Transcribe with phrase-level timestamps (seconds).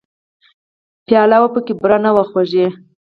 [1.05, 2.67] پیاله وه پکې بوره نه وه خوږې!